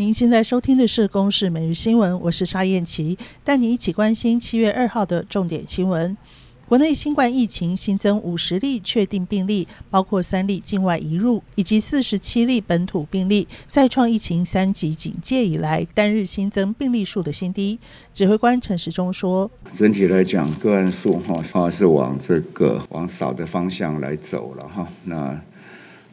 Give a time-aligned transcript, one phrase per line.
[0.00, 6.16] 您现在收听的是《公视每日新闻》，我是沙燕琪，带你一起关心七月二号的重点新闻。
[6.66, 17.78] 国内新冠疫情新增五十例确定病例，包括三例境外移入，以及四十七例本土病例，再创疫情三级警戒以来单日新增病例数的新低。
[18.14, 24.88] 指挥官陈时中说：“整体来讲，个案数哈是往这个往少的方向来走了哈。
[25.04, 25.38] 那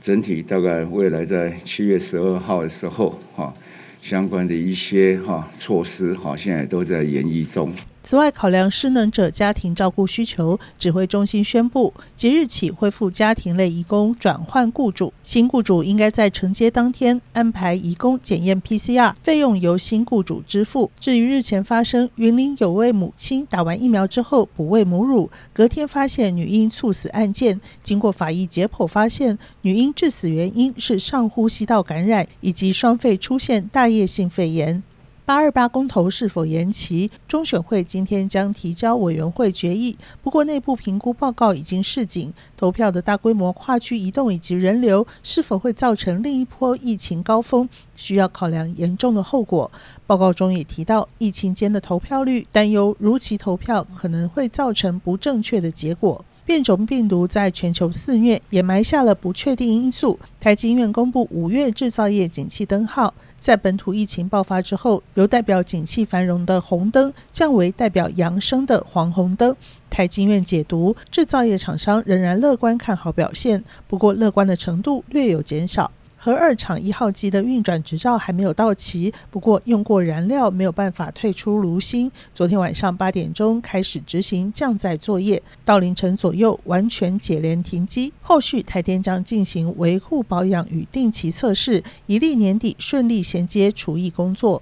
[0.01, 3.53] 整体大概未来在七月十二号的时候哈，
[4.01, 7.73] 相关的一些哈措施哈，现在都在研议中。”
[8.07, 15.11] 此外，考量失能者家庭照顾需求，指挥中心宣布，即日起恢复家庭类移工转换雇主。
[15.23, 20.89] 新雇主应该在承接当天安排移工检验 PCR，费用由新雇主支付。
[20.97, 34.81] 至于日前发生云林有位母亲打完疫苗之后哺喂母乳，隔天发现女婴猝死案件，经过法医解剖发现，女婴致死原因是上呼吸道感染以及双肺出现大叶性肺炎。
[35.27, 37.11] 八二八公投是否延期？
[37.27, 39.97] 中选会今天将提交委员会决议。
[40.23, 49.69] 不过，内部评估报告已经示警，投票的大规模跨区移动以及人流是否会造成另一波疫情高峰，需要考量严重的后果。
[50.05, 56.23] 报告中也提到，疫情间的投票率，担忧如期投票可能会造成不正确的结果。
[56.47, 60.17] 变种病毒在全球肆虐，也埋下了不确定因素。
[60.39, 69.53] 台积院公布五月制造业景气灯号，在本土疫情爆发之后，由代表景气繁荣的红灯降为代表扬升的黄红灯。
[69.89, 75.91] 台积院解读，制造业厂商仍然乐观看好表现，不过乐观的程度略有减少。
[76.27, 82.11] 核二厂一号机的运转执照还没有到期，不过用过燃料没有办法退出炉芯。
[82.35, 88.11] 昨天晚上八点钟开始执行降载作业，到凌晨左右完全解联停机。
[88.21, 94.61] 后续台电将进行维护保养与定期测试，以利年底顺利衔接除役工作。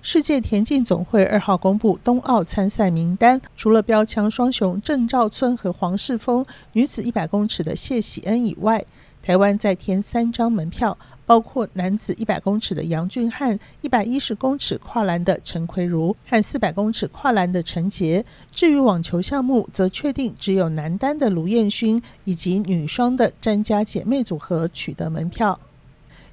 [0.00, 8.84] 世界田径总会二号公布冬奥参赛名单，除了标枪双雄郑兆村和黄世峰，女子一百公尺的谢喜恩以外，
[9.28, 10.96] 台湾再添三张门票，
[11.26, 18.24] 包括男子一百公尺的杨俊翰、一百一十公尺跨栏的陈奎如和四百公尺跨栏的陈杰。
[18.50, 25.60] 至于网球项目，则确定只有男单的卢彦勋以及女双的詹家姐妹组合取得门票。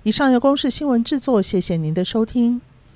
[0.03, 2.61] 以上由公式新闻制作，谢谢您的收听。